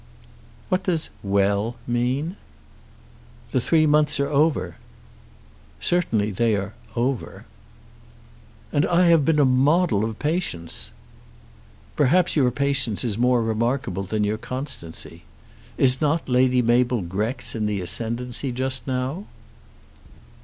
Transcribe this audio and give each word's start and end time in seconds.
"What 0.69 0.81
does 0.85 1.11
'well' 1.21 1.75
mean?" 1.85 2.35
"The 3.51 3.61
three 3.61 3.85
months 3.85 4.19
are 4.19 4.29
over." 4.29 4.77
"Certainly 5.79 6.31
they 6.31 6.55
are 6.55 6.73
'over.'" 6.95 7.45
"And 8.73 8.83
I 8.87 9.09
have 9.09 9.25
been 9.25 9.37
a 9.37 9.45
model 9.45 10.03
of 10.03 10.17
patience." 10.17 10.91
"Perhaps 11.95 12.35
your 12.35 12.49
patience 12.49 13.03
is 13.03 13.15
more 13.19 13.43
remarkable 13.43 14.01
than 14.01 14.23
your 14.23 14.39
constancy. 14.39 15.21
Is 15.77 16.01
not 16.01 16.27
Lady 16.27 16.63
Mabel 16.63 17.03
Grex 17.03 17.53
in 17.53 17.67
the 17.67 17.79
ascendant 17.79 18.31
just 18.55 18.87
now?" 18.87 19.25